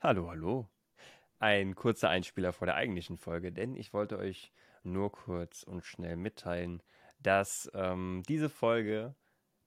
[0.00, 0.68] Hallo, hallo.
[1.40, 4.52] Ein kurzer Einspieler vor der eigentlichen Folge, denn ich wollte euch
[4.84, 6.84] nur kurz und schnell mitteilen,
[7.18, 9.16] dass ähm, diese Folge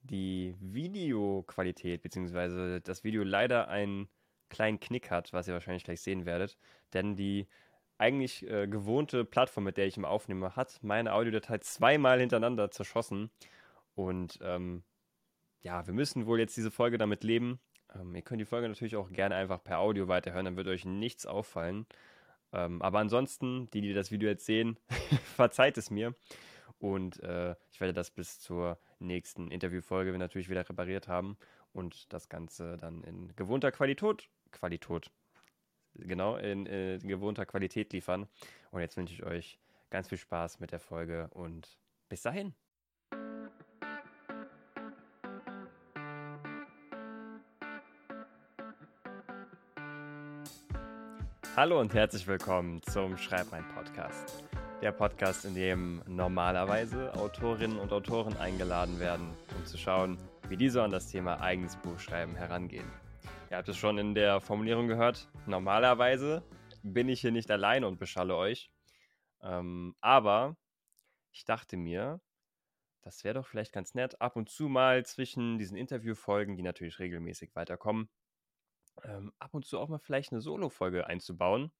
[0.03, 2.79] die Videoqualität bzw.
[2.79, 4.07] das Video leider einen
[4.47, 6.57] kleinen Knick hat, was ihr wahrscheinlich gleich sehen werdet,
[6.93, 7.49] denn die
[7.97, 13.31] eigentlich äh, gewohnte Plattform, mit der ich immer aufnehme, hat meine Audiodatei zweimal hintereinander zerschossen
[13.95, 14.83] und ähm,
[15.61, 17.59] ja, wir müssen wohl jetzt diese Folge damit leben.
[17.95, 20.85] Ähm, ihr könnt die Folge natürlich auch gerne einfach per Audio weiterhören, dann wird euch
[20.85, 21.85] nichts auffallen.
[22.53, 24.77] Ähm, aber ansonsten, die, die das Video jetzt sehen,
[25.35, 26.13] verzeiht es mir.
[26.79, 31.37] Und äh, ich werde das bis zur nächsten Interviewfolge natürlich wieder repariert haben
[31.73, 35.11] und das Ganze dann in gewohnter Qualität, Qualität,
[35.93, 38.27] genau, in, in gewohnter Qualität liefern.
[38.71, 39.59] Und jetzt wünsche ich euch
[39.91, 41.77] ganz viel Spaß mit der Folge und
[42.09, 42.55] bis dahin.
[51.57, 54.45] Hallo und herzlich willkommen zum Schreib mein Podcast.
[54.81, 60.17] Der Podcast, in dem normalerweise Autorinnen und Autoren eingeladen werden, um zu schauen,
[60.47, 62.89] wie diese an das Thema eigenes Buchschreiben herangehen.
[63.49, 65.27] Ihr habt es schon in der Formulierung gehört.
[65.45, 66.41] Normalerweise
[66.83, 68.71] bin ich hier nicht alleine und beschalle euch.
[69.41, 70.55] Ähm, aber
[71.33, 72.21] ich dachte mir,
[73.01, 76.99] das wäre doch vielleicht ganz nett, ab und zu mal zwischen diesen Interviewfolgen, die natürlich
[76.99, 78.07] regelmäßig weiterkommen,
[79.03, 81.71] ähm, ab und zu auch mal vielleicht eine Solo-Folge einzubauen,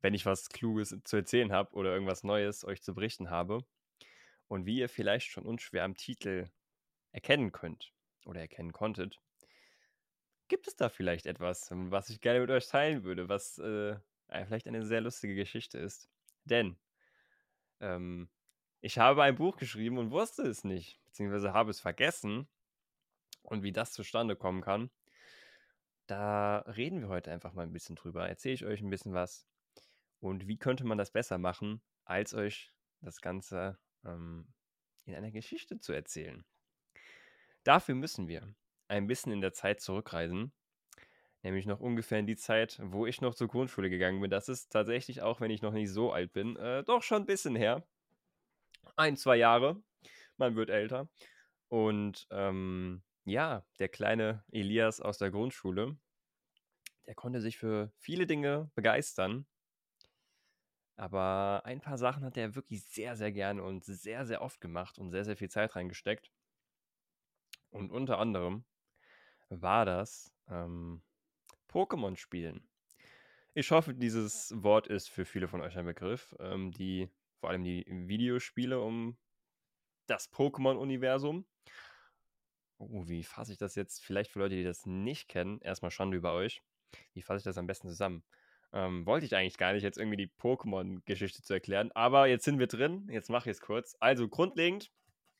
[0.00, 3.64] wenn ich was Kluges zu erzählen habe oder irgendwas Neues euch zu berichten habe.
[4.46, 6.48] Und wie ihr vielleicht schon unschwer am Titel
[7.12, 7.92] erkennen könnt
[8.24, 9.20] oder erkennen konntet,
[10.48, 13.96] gibt es da vielleicht etwas, was ich gerne mit euch teilen würde, was äh,
[14.28, 16.08] vielleicht eine sehr lustige Geschichte ist.
[16.44, 16.78] Denn
[17.80, 18.28] ähm,
[18.80, 22.48] ich habe ein Buch geschrieben und wusste es nicht, beziehungsweise habe es vergessen.
[23.42, 24.90] Und wie das zustande kommen kann,
[26.08, 28.28] da reden wir heute einfach mal ein bisschen drüber.
[28.28, 29.46] Erzähle ich euch ein bisschen was.
[30.20, 34.48] Und wie könnte man das besser machen, als euch das Ganze ähm,
[35.04, 36.44] in einer Geschichte zu erzählen?
[37.62, 38.54] Dafür müssen wir
[38.88, 40.52] ein bisschen in der Zeit zurückreisen.
[41.42, 44.30] Nämlich noch ungefähr in die Zeit, wo ich noch zur Grundschule gegangen bin.
[44.30, 47.26] Das ist tatsächlich, auch wenn ich noch nicht so alt bin, äh, doch schon ein
[47.26, 47.86] bisschen her.
[48.96, 49.80] Ein, zwei Jahre.
[50.36, 51.08] Man wird älter.
[51.68, 55.96] Und ähm, ja, der kleine Elias aus der Grundschule,
[57.08, 59.46] der konnte sich für viele Dinge begeistern.
[60.96, 64.98] Aber ein paar Sachen hat er wirklich sehr, sehr gerne und sehr, sehr oft gemacht
[64.98, 66.30] und sehr, sehr viel Zeit reingesteckt.
[67.70, 68.66] Und unter anderem
[69.48, 71.02] war das ähm,
[71.70, 72.68] Pokémon spielen.
[73.54, 77.08] Ich hoffe, dieses Wort ist für viele von euch ein Begriff, ähm, die
[77.40, 79.16] vor allem die Videospiele um
[80.06, 81.46] das Pokémon-Universum
[82.80, 84.04] Oh, wie fasse ich das jetzt?
[84.04, 86.62] Vielleicht für Leute, die das nicht kennen, erstmal Schande über euch.
[87.14, 88.24] Wie fasse ich das am besten zusammen?
[88.72, 92.58] Ähm, wollte ich eigentlich gar nicht, jetzt irgendwie die Pokémon-Geschichte zu erklären, aber jetzt sind
[92.58, 93.08] wir drin.
[93.10, 93.96] Jetzt mache ich es kurz.
[93.98, 94.90] Also, grundlegend,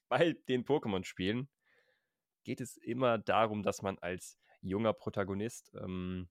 [0.09, 1.49] bei den Pokémon-Spielen
[2.45, 6.29] geht es immer darum, dass man als junger Protagonist ähm,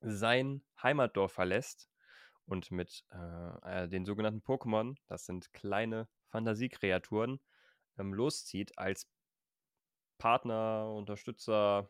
[0.00, 1.90] sein Heimatdorf verlässt
[2.46, 7.40] und mit äh, äh den sogenannten Pokémon, das sind kleine Fantasiekreaturen,
[7.98, 9.08] ähm, loszieht als
[10.18, 11.88] Partner, Unterstützer,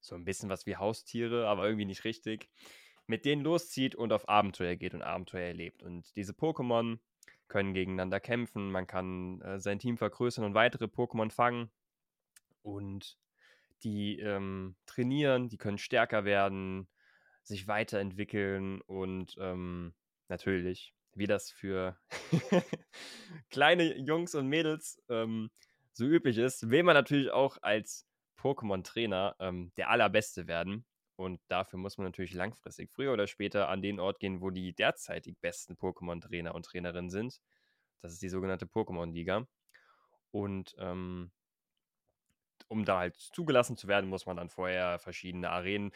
[0.00, 2.48] so ein bisschen was wie Haustiere, aber irgendwie nicht richtig,
[3.06, 5.82] mit denen loszieht und auf Abenteuer geht und Abenteuer erlebt.
[5.82, 6.98] Und diese Pokémon
[7.48, 11.70] können gegeneinander kämpfen, man kann äh, sein Team vergrößern und weitere Pokémon fangen
[12.62, 13.18] und
[13.82, 16.88] die ähm, trainieren, die können stärker werden,
[17.42, 19.94] sich weiterentwickeln und ähm,
[20.28, 21.98] natürlich, wie das für
[23.50, 25.50] kleine Jungs und Mädels ähm,
[25.92, 28.07] so üblich ist, will man natürlich auch als
[28.38, 30.84] Pokémon-Trainer ähm, der Allerbeste werden.
[31.16, 34.72] Und dafür muss man natürlich langfristig, früher oder später, an den Ort gehen, wo die
[34.72, 37.40] derzeitig besten Pokémon-Trainer und Trainerinnen sind.
[38.02, 39.46] Das ist die sogenannte Pokémon-Liga.
[40.30, 41.32] Und ähm,
[42.68, 45.90] um da halt zugelassen zu werden, muss man dann vorher verschiedene Arenen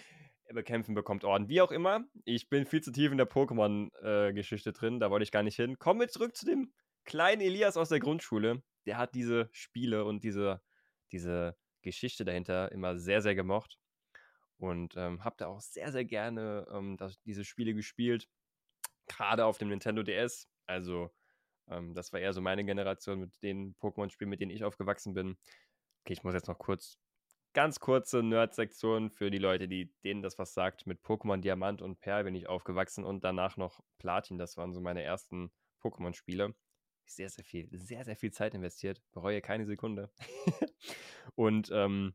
[0.52, 2.05] bekämpfen, bekommt Orden, wie auch immer.
[2.25, 5.56] Ich bin viel zu tief in der Pokémon-Geschichte äh, drin, da wollte ich gar nicht
[5.56, 5.78] hin.
[5.78, 6.72] Kommen wir zurück zu dem
[7.05, 10.61] kleinen Elias aus der Grundschule, der hat diese Spiele und diese,
[11.12, 13.79] diese Geschichte dahinter immer sehr, sehr gemocht.
[14.58, 18.29] Und ähm, habe da auch sehr, sehr gerne ähm, das, diese Spiele gespielt.
[19.08, 20.49] Gerade auf dem Nintendo DS.
[20.67, 21.11] Also,
[21.69, 25.37] ähm, das war eher so meine Generation mit den Pokémon-Spielen, mit denen ich aufgewachsen bin.
[26.05, 26.99] Okay, ich muss jetzt noch kurz,
[27.52, 30.87] ganz kurze Nerd-Sektion für die Leute, die denen das was sagt.
[30.87, 34.38] Mit Pokémon Diamant und Perl bin ich aufgewachsen und danach noch Platin.
[34.38, 35.50] Das waren so meine ersten
[35.82, 36.55] Pokémon-Spiele
[37.06, 40.10] sehr, sehr viel, sehr, sehr viel Zeit investiert, bereue keine Sekunde.
[41.34, 42.14] und ähm,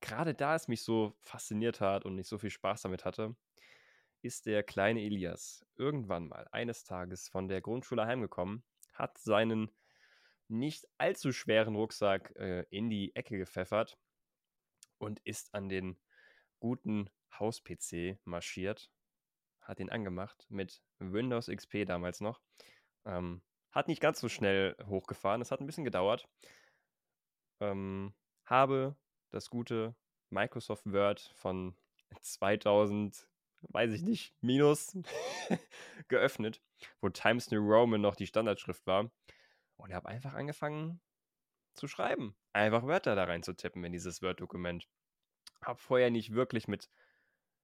[0.00, 3.34] gerade da es mich so fasziniert hat und ich so viel Spaß damit hatte,
[4.22, 8.64] ist der kleine Elias irgendwann mal eines Tages von der Grundschule heimgekommen,
[8.94, 9.70] hat seinen
[10.48, 13.98] nicht allzu schweren Rucksack äh, in die Ecke gepfeffert
[14.98, 15.98] und ist an den
[16.60, 18.90] guten Haus-PC marschiert,
[19.60, 22.40] hat ihn angemacht mit Windows XP damals noch.
[23.06, 26.28] Ähm, hat nicht ganz so schnell hochgefahren, es hat ein bisschen gedauert.
[27.60, 28.14] Ähm,
[28.44, 28.96] habe
[29.30, 29.94] das gute
[30.30, 31.76] Microsoft Word von
[32.20, 33.28] 2000,
[33.68, 34.96] weiß ich nicht, minus
[36.08, 36.62] geöffnet,
[37.00, 39.10] wo Times New Roman noch die Standardschrift war.
[39.76, 41.00] Und habe einfach angefangen
[41.74, 42.34] zu schreiben.
[42.52, 44.88] Einfach Wörter da rein zu tippen in dieses Word-Dokument.
[45.62, 46.88] Habe vorher nicht wirklich mit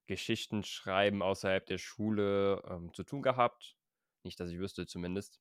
[0.07, 3.77] Geschichten schreiben außerhalb der Schule ähm, zu tun gehabt.
[4.25, 5.41] Nicht, dass ich wüsste zumindest.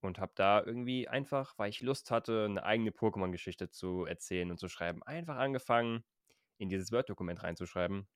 [0.00, 4.58] Und habe da irgendwie einfach, weil ich Lust hatte, eine eigene Pokémon-Geschichte zu erzählen und
[4.58, 6.04] zu schreiben, einfach angefangen,
[6.58, 8.06] in dieses Word-Dokument reinzuschreiben.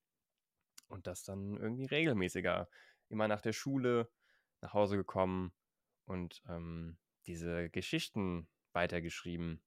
[0.87, 2.69] Und das dann irgendwie regelmäßiger.
[3.09, 4.09] Immer nach der Schule
[4.61, 5.53] nach Hause gekommen
[6.05, 9.61] und ähm, diese Geschichten weitergeschrieben.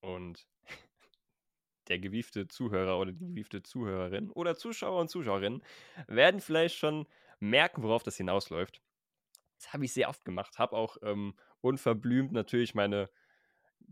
[0.00, 0.46] Und
[1.88, 5.62] der gewiefte Zuhörer oder die gewiefte Zuhörerin oder Zuschauer und Zuschauerinnen
[6.06, 7.06] werden vielleicht schon
[7.42, 8.80] merken, worauf das hinausläuft.
[9.58, 10.58] Das habe ich sehr oft gemacht.
[10.58, 13.10] Habe auch ähm, unverblümt natürlich meine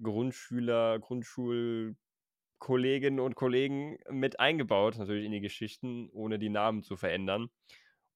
[0.03, 7.51] Grundschüler, Grundschulkolleginnen und Kollegen mit eingebaut, natürlich in die Geschichten, ohne die Namen zu verändern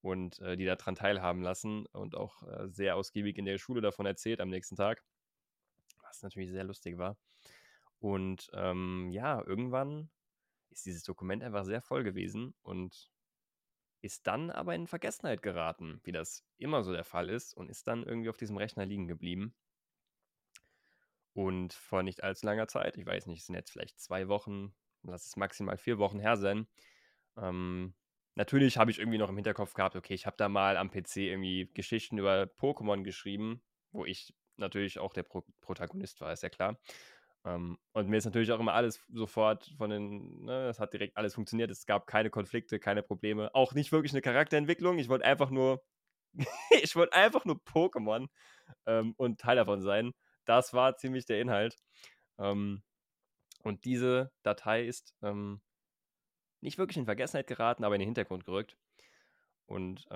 [0.01, 4.05] und äh, die daran teilhaben lassen und auch äh, sehr ausgiebig in der Schule davon
[4.05, 5.03] erzählt am nächsten Tag,
[6.01, 7.17] was natürlich sehr lustig war.
[7.99, 10.09] Und ähm, ja, irgendwann
[10.69, 13.09] ist dieses Dokument einfach sehr voll gewesen und
[14.05, 17.87] ist dann aber in Vergessenheit geraten, wie das immer so der Fall ist, und ist
[17.87, 19.55] dann irgendwie auf diesem Rechner liegen geblieben.
[21.33, 24.75] Und vor nicht allzu langer Zeit, ich weiß nicht, es sind jetzt vielleicht zwei Wochen,
[25.01, 26.67] lass es maximal vier Wochen her sein.
[27.35, 27.95] Ähm,
[28.35, 31.17] natürlich habe ich irgendwie noch im Hinterkopf gehabt, okay, ich habe da mal am PC
[31.17, 36.49] irgendwie Geschichten über Pokémon geschrieben, wo ich natürlich auch der Pro Protagonist war, ist ja
[36.49, 36.79] klar.
[37.45, 41.15] Ähm, und mir ist natürlich auch immer alles sofort von den, ne, es hat direkt
[41.15, 41.69] alles funktioniert.
[41.71, 43.53] Es gab keine Konflikte, keine Probleme.
[43.53, 44.97] Auch nicht wirklich eine Charakterentwicklung.
[44.97, 45.83] Ich wollte einfach nur,
[46.81, 48.27] ich wollte einfach nur Pokémon
[48.87, 50.13] ähm, und Teil davon sein.
[50.45, 51.77] Das war ziemlich der Inhalt.
[52.39, 52.83] Ähm,
[53.63, 55.15] und diese Datei ist
[56.61, 58.77] nicht wirklich in Vergessenheit geraten, aber in den Hintergrund gerückt.
[59.65, 60.07] Und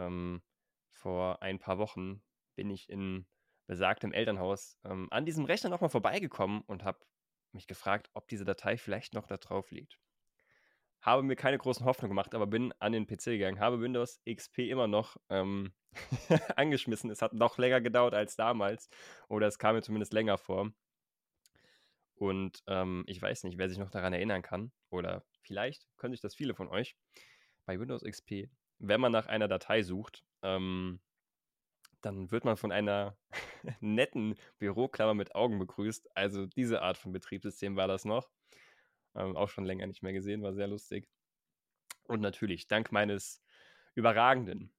[0.91, 2.21] vor ein paar Wochen
[2.55, 3.25] bin ich in
[3.69, 6.99] besagtem Elternhaus ähm, an diesem Rechner nochmal vorbeigekommen und habe
[7.53, 9.99] mich gefragt, ob diese Datei vielleicht noch da drauf liegt.
[11.01, 14.59] Habe mir keine großen Hoffnungen gemacht, aber bin an den PC gegangen, habe Windows XP
[14.69, 15.73] immer noch ähm,
[16.55, 17.09] angeschmissen.
[17.09, 18.89] Es hat noch länger gedauert als damals,
[19.29, 20.71] oder es kam mir zumindest länger vor.
[22.15, 26.21] Und ähm, ich weiß nicht, wer sich noch daran erinnern kann, oder vielleicht können sich
[26.21, 26.97] das viele von euch.
[27.65, 28.49] Bei Windows XP,
[28.79, 30.99] wenn man nach einer Datei sucht, ähm,
[32.01, 33.17] dann wird man von einer
[33.79, 36.15] netten Büroklammer mit Augen begrüßt.
[36.15, 38.29] Also diese Art von Betriebssystem war das noch.
[39.15, 41.07] Ähm, auch schon länger nicht mehr gesehen, war sehr lustig.
[42.03, 43.41] Und natürlich, dank meines
[43.95, 44.71] überragenden,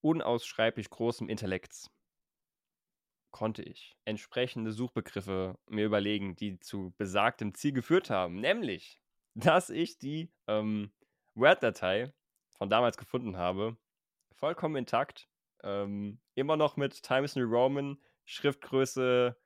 [0.00, 1.90] unausschreiblich großen Intellekts
[3.30, 8.36] konnte ich entsprechende Suchbegriffe mir überlegen, die zu besagtem Ziel geführt haben.
[8.36, 9.00] Nämlich,
[9.34, 10.92] dass ich die ähm,
[11.34, 12.12] Word-Datei
[12.56, 13.76] von damals gefunden habe,
[14.34, 15.28] vollkommen intakt,
[15.62, 19.36] ähm, immer noch mit Times New Roman, Schriftgröße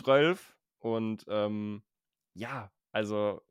[0.00, 1.82] 12 und ähm,
[2.34, 3.42] ja, also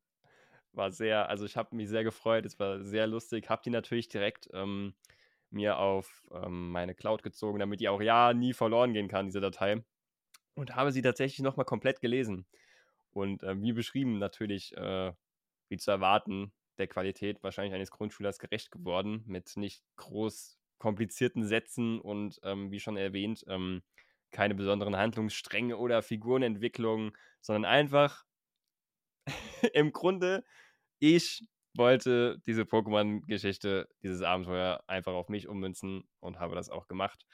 [0.74, 4.08] war sehr, also ich habe mich sehr gefreut, es war sehr lustig, habe die natürlich
[4.08, 4.94] direkt ähm,
[5.50, 9.42] mir auf ähm, meine Cloud gezogen, damit die auch ja nie verloren gehen kann, diese
[9.42, 9.84] Datei.
[10.56, 12.46] Und habe sie tatsächlich nochmal komplett gelesen.
[13.12, 15.14] Und äh, wie beschrieben, natürlich, äh,
[15.70, 22.02] wie zu erwarten, der Qualität wahrscheinlich eines Grundschülers gerecht geworden, mit nicht groß komplizierten Sätzen
[22.02, 23.84] und ähm, wie schon erwähnt, ähm,
[24.32, 28.26] keine besonderen Handlungsstränge oder Figurenentwicklungen, sondern einfach
[29.74, 30.44] im Grunde,
[30.98, 37.28] ich wollte diese Pokémon-Geschichte, dieses Abenteuer einfach auf mich ummünzen und habe das auch gemacht.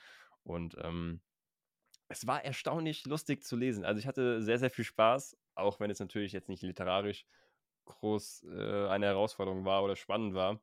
[0.44, 1.22] Und ähm,
[2.10, 3.86] es war erstaunlich lustig zu lesen.
[3.86, 7.26] Also ich hatte sehr, sehr viel Spaß, auch wenn es natürlich jetzt nicht literarisch
[7.86, 10.60] groß äh, eine Herausforderung war oder spannend war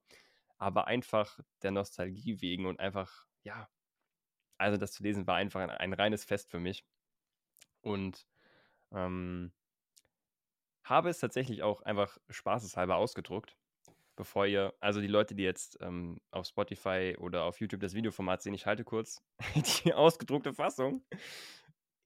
[0.59, 3.69] aber einfach der Nostalgie wegen und einfach, ja,
[4.59, 6.85] also das zu lesen war einfach ein, ein reines Fest für mich.
[7.83, 8.27] Und
[8.93, 9.53] ähm,
[10.85, 13.57] habe es tatsächlich auch einfach spaßeshalber ausgedruckt,
[14.17, 18.43] bevor ihr, also die Leute, die jetzt ähm, auf Spotify oder auf YouTube das Videoformat
[18.43, 19.23] sehen, ich halte kurz
[19.85, 21.05] die ausgedruckte Fassung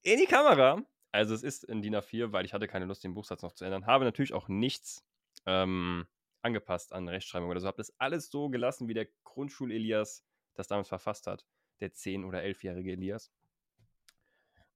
[0.03, 3.15] in die Kamera Also es ist in DIN A4, weil ich hatte keine Lust, den
[3.15, 3.87] Buchsatz noch zu ändern.
[3.87, 5.05] Habe natürlich auch nichts
[5.47, 6.07] ähm,
[6.49, 7.67] angepasst an Rechtschreibung oder so.
[7.67, 10.25] Habe das alles so gelassen, wie der Grundschul-Elias
[10.55, 11.47] das damals verfasst hat.
[11.81, 13.33] Der 10- oder 11-jährige Elias.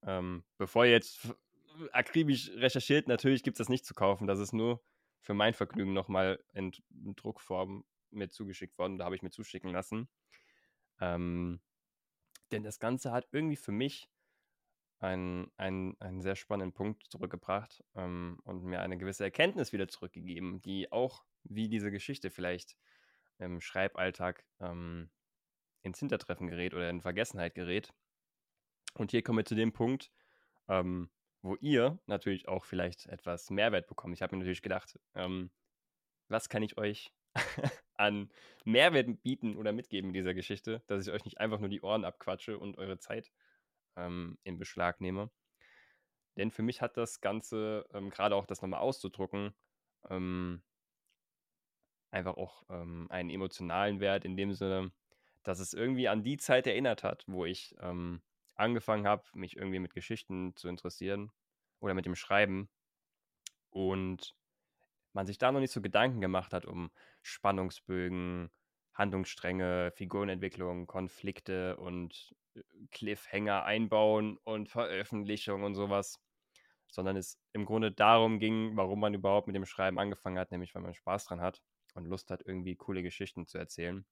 [0.05, 1.35] Ähm, bevor ihr jetzt
[1.93, 4.27] akribisch recherchiert, natürlich gibt es das nicht zu kaufen.
[4.27, 4.83] Das ist nur
[5.21, 8.99] für mein Vergnügen nochmal in, in Druckform mir zugeschickt worden.
[8.99, 10.09] Da habe ich mir zuschicken lassen.
[11.01, 11.61] Ähm,
[12.51, 14.09] denn das Ganze hat irgendwie für mich
[14.99, 20.61] einen, einen, einen sehr spannenden Punkt zurückgebracht ähm, und mir eine gewisse Erkenntnis wieder zurückgegeben,
[20.63, 22.77] die auch wie diese Geschichte vielleicht
[23.39, 25.11] im Schreiballtag ähm,
[25.83, 27.93] ins Hintertreffen gerät oder in Vergessenheit gerät.
[28.95, 30.13] Und hier kommen wir zu dem Punkt,
[30.69, 31.11] ähm,
[31.43, 34.15] wo ihr natürlich auch vielleicht etwas Mehrwert bekommt.
[34.15, 35.51] Ich habe mir natürlich gedacht, ähm,
[36.29, 37.13] was kann ich euch
[37.95, 38.31] an
[38.65, 42.05] Mehrwert bieten oder mitgeben in dieser Geschichte, dass ich euch nicht einfach nur die Ohren
[42.05, 43.33] abquatsche und eure Zeit
[43.97, 45.31] ähm, in Beschlag nehme.
[46.37, 49.55] Denn für mich hat das Ganze, ähm, gerade auch das nochmal auszudrucken,
[50.09, 50.63] ähm,
[52.13, 54.93] einfach auch ähm, einen emotionalen Wert in dem Sinne,
[55.43, 58.23] dass es irgendwie an die Zeit erinnert hat, wo ich ähm,
[58.55, 61.33] angefangen habe, mich irgendwie mit Geschichten zu interessieren
[61.81, 62.69] oder mit dem Schreiben.
[63.71, 64.37] Und
[65.15, 66.91] man sich da noch nicht so Gedanken gemacht hat um
[67.23, 68.51] Spannungsbögen,
[68.95, 76.21] Handlungsstränge, Figurenentwicklung, Konflikte und äh, Cliffhanger einbauen und Veröffentlichung und sowas,
[76.89, 80.75] sondern es im Grunde darum ging, warum man überhaupt mit dem Schreiben angefangen hat, nämlich
[80.75, 81.63] weil man Spaß dran hat
[81.95, 84.05] und Lust hat, irgendwie coole Geschichten zu erzählen,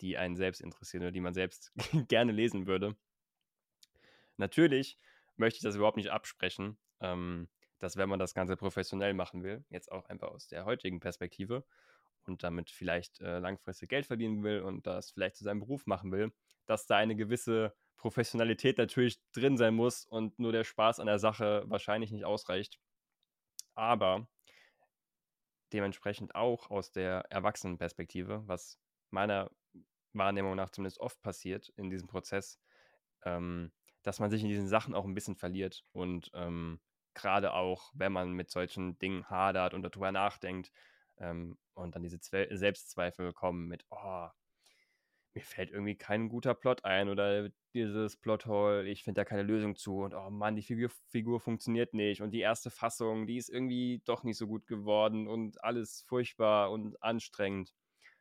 [0.00, 1.72] die einen selbst interessieren oder die man selbst
[2.08, 2.96] gerne lesen würde.
[4.36, 4.98] Natürlich
[5.36, 9.64] möchte ich das überhaupt nicht absprechen, ähm, dass wenn man das Ganze professionell machen will,
[9.70, 11.64] jetzt auch einfach aus der heutigen Perspektive
[12.26, 16.12] und damit vielleicht äh, langfristig Geld verdienen will und das vielleicht zu seinem Beruf machen
[16.12, 16.32] will,
[16.66, 21.18] dass da eine gewisse Professionalität natürlich drin sein muss und nur der Spaß an der
[21.18, 22.78] Sache wahrscheinlich nicht ausreicht.
[23.74, 24.28] Aber
[25.72, 28.78] dementsprechend auch aus der Erwachsenenperspektive, was
[29.10, 29.50] meiner
[30.12, 32.58] Wahrnehmung nach zumindest oft passiert in diesem Prozess,
[33.24, 36.80] ähm, dass man sich in diesen Sachen auch ein bisschen verliert und ähm,
[37.14, 40.70] gerade auch, wenn man mit solchen Dingen hadert und darüber nachdenkt
[41.18, 44.28] ähm, und dann diese Zwe Selbstzweifel kommen mit, oh,
[45.36, 49.76] mir fällt irgendwie kein guter Plot ein oder dieses Plothole, ich finde da keine Lösung
[49.76, 53.50] zu und oh Mann, die Figur, Figur funktioniert nicht und die erste Fassung, die ist
[53.50, 57.74] irgendwie doch nicht so gut geworden und alles furchtbar und anstrengend.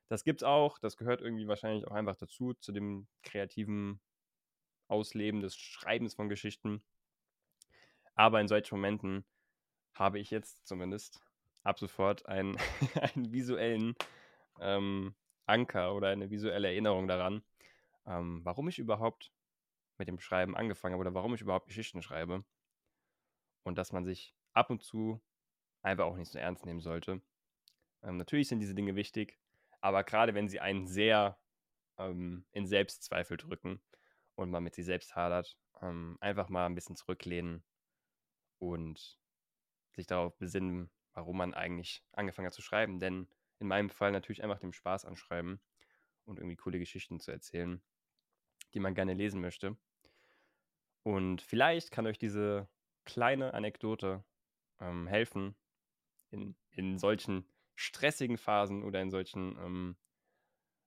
[0.09, 4.01] Das gibt's auch, das gehört irgendwie wahrscheinlich auch einfach dazu, zu dem kreativen
[4.89, 6.83] Ausleben des Schreibens von Geschichten.
[8.13, 9.23] Aber in solchen Momenten
[9.93, 11.21] habe ich jetzt zumindest
[11.63, 12.57] ab sofort einen,
[13.15, 13.95] einen visuellen
[14.59, 15.15] ähm,
[15.45, 17.43] Anker oder eine visuelle Erinnerung daran,
[18.05, 19.31] ähm, warum ich überhaupt
[19.97, 22.43] mit dem Schreiben angefangen habe oder warum ich überhaupt Geschichten schreibe.
[23.63, 25.21] Und dass man sich ab und zu
[25.81, 27.21] einfach auch nicht so ernst nehmen sollte.
[28.03, 29.39] Ähm, natürlich sind diese Dinge wichtig,
[29.81, 31.37] aber gerade wenn sie einen sehr
[31.97, 33.81] ähm, in Selbstzweifel drücken
[34.35, 37.63] und man mit sich selbst hadert, ähm, einfach mal ein bisschen zurücklehnen
[38.59, 39.19] und
[39.93, 42.99] sich darauf besinnen, warum man eigentlich angefangen hat zu schreiben.
[42.99, 43.27] Denn
[43.59, 45.61] in meinem Fall natürlich einfach dem Spaß anschreiben
[46.25, 47.81] und irgendwie coole Geschichten zu erzählen,
[48.73, 49.77] die man gerne lesen möchte.
[51.03, 52.67] Und vielleicht kann euch diese
[53.05, 54.23] kleine Anekdote
[54.79, 55.55] ähm, helfen,
[56.31, 59.97] in, in solchen stressigen Phasen oder in solchen ähm,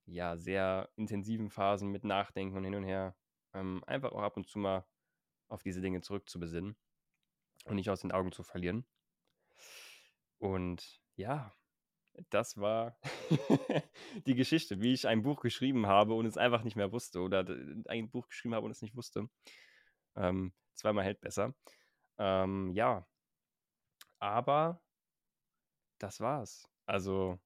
[0.06, 3.14] ja, sehr intensiven Phasen mit Nachdenken und hin und her,
[3.54, 4.87] ähm, einfach auch ab und zu mal
[5.48, 6.76] auf diese Dinge zurückzubesinnen
[7.64, 8.87] und nicht aus den Augen zu verlieren.
[10.38, 11.52] Und ja,
[12.30, 12.98] das war
[14.26, 17.44] die Geschichte, wie ich ein Buch geschrieben habe und es einfach nicht mehr wusste oder
[17.87, 19.28] ein Buch geschrieben habe und es nicht wusste.
[20.16, 21.54] Ähm, zweimal hält besser.
[22.18, 23.06] Ähm, ja,
[24.18, 24.80] aber
[25.98, 26.68] das war's.
[26.87, 27.38] Also,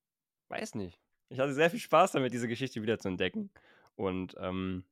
[0.48, 1.00] weiß nicht.
[1.28, 3.50] Ich hatte sehr viel Spaß damit, diese Geschichte wieder zu entdecken
[3.96, 4.84] und ähm,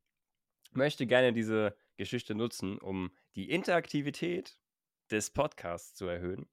[0.72, 4.58] möchte gerne diese Geschichte nutzen, um die Interaktivität
[5.10, 6.48] des Podcasts zu erhöhen.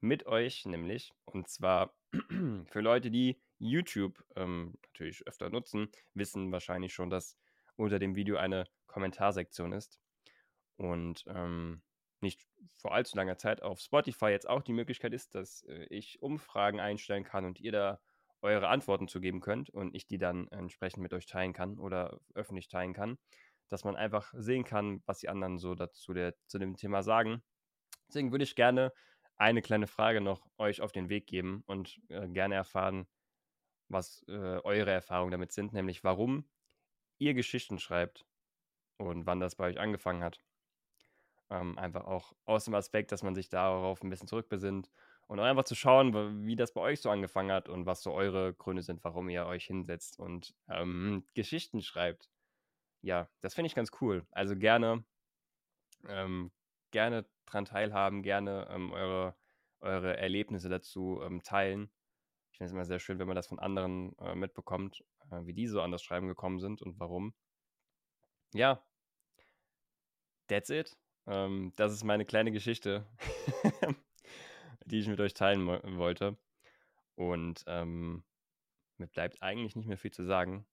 [0.00, 1.12] Mit euch nämlich.
[1.24, 7.36] Und zwar für Leute, die YouTube ähm, natürlich öfter nutzen, wissen wahrscheinlich schon, dass
[7.76, 10.00] unter dem Video eine Kommentarsektion ist.
[10.76, 11.82] Und ähm,
[12.20, 16.22] nicht vor allzu langer Zeit auf Spotify jetzt auch die Möglichkeit ist, dass äh, ich
[16.22, 18.00] Umfragen einstellen kann und ihr da
[18.42, 22.20] eure Antworten zu geben könnt und ich die dann entsprechend mit euch teilen kann oder
[22.34, 23.18] öffentlich teilen kann,
[23.68, 27.42] dass man einfach sehen kann, was die anderen so dazu der, zu dem Thema sagen.
[28.08, 28.92] Deswegen würde ich gerne
[29.40, 33.06] eine kleine Frage noch euch auf den Weg geben und äh, gerne erfahren,
[33.88, 36.44] was äh, eure Erfahrungen damit sind, nämlich warum
[37.18, 38.26] ihr Geschichten schreibt
[38.98, 40.38] und wann das bei euch angefangen hat.
[41.48, 44.90] Ähm, einfach auch aus dem Aspekt, dass man sich darauf ein bisschen zurückbesinnt
[45.26, 48.12] und auch einfach zu schauen, wie das bei euch so angefangen hat und was so
[48.12, 52.30] eure Gründe sind, warum ihr euch hinsetzt und ähm, Geschichten schreibt.
[53.00, 54.26] Ja, das finde ich ganz cool.
[54.32, 55.02] Also gerne,
[56.06, 56.52] ähm,
[56.90, 59.34] gerne dran teilhaben, gerne ähm, eure,
[59.80, 61.90] eure Erlebnisse dazu ähm, teilen.
[62.52, 65.54] Ich finde es immer sehr schön, wenn man das von anderen äh, mitbekommt, äh, wie
[65.54, 67.34] die so an das Schreiben gekommen sind und warum.
[68.52, 68.84] Ja,
[70.48, 70.96] that's it.
[71.26, 73.06] Ähm, das ist meine kleine Geschichte,
[74.86, 76.36] die ich mit euch teilen wollte.
[77.14, 78.24] Und ähm,
[78.96, 80.66] mir bleibt eigentlich nicht mehr viel zu sagen.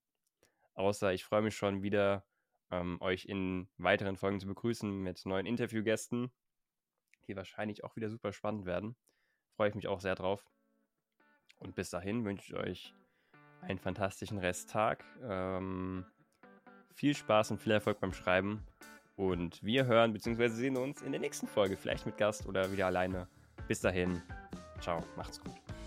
[0.74, 2.24] Außer ich freue mich schon wieder,
[2.70, 6.30] ähm, euch in weiteren Folgen zu begrüßen mit neuen Interviewgästen,
[7.26, 8.96] die wahrscheinlich auch wieder super spannend werden.
[9.56, 10.44] Freue ich mich auch sehr drauf.
[11.58, 12.94] Und bis dahin wünsche ich euch
[13.62, 15.04] einen fantastischen Resttag.
[15.22, 16.04] Ähm,
[16.94, 18.64] viel Spaß und viel Erfolg beim Schreiben.
[19.16, 20.48] Und wir hören bzw.
[20.48, 23.26] sehen uns in der nächsten Folge, vielleicht mit Gast oder wieder alleine.
[23.66, 24.22] Bis dahin,
[24.80, 25.77] ciao, macht's gut.